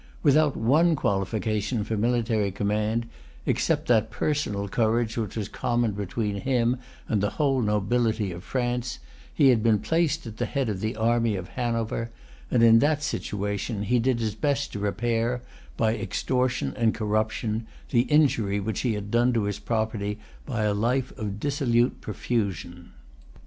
Without 0.23 0.57
one 0.57 0.95
qualification 0.95 1.83
for 1.83 1.95
military 1.95 2.49
command, 2.49 3.05
except 3.45 3.87
that 3.87 4.09
personal 4.09 4.67
courage 4.67 5.15
which 5.15 5.35
was 5.35 5.47
common 5.47 5.91
between 5.91 6.37
him 6.37 6.77
and 7.07 7.21
the 7.21 7.29
whole 7.37 7.61
nobility 7.61 8.31
of 8.31 8.43
France, 8.43 8.97
he 9.31 9.49
had 9.49 9.61
been 9.61 9.77
placed 9.77 10.25
at 10.25 10.37
the 10.37 10.47
head 10.47 10.69
of 10.69 10.79
the 10.79 10.95
army 10.95 11.35
of 11.35 11.49
Hanover; 11.49 12.09
and 12.49 12.63
in 12.63 12.79
that 12.79 13.03
situation 13.03 13.83
he 13.83 13.99
did 13.99 14.19
his 14.19 14.33
best 14.33 14.73
to 14.73 14.79
repair, 14.79 15.43
by 15.77 15.95
extortion 15.95 16.73
and 16.77 16.95
corruption, 16.95 17.67
the 17.91 18.09
injury 18.09 18.59
which 18.59 18.79
he 18.79 18.93
had 18.95 19.11
done 19.11 19.31
to 19.33 19.43
his 19.43 19.59
property 19.59 20.17
by 20.47 20.63
a 20.63 20.73
life 20.73 21.15
of 21.15 21.39
dissolute 21.39 22.01
profusion. 22.01 22.89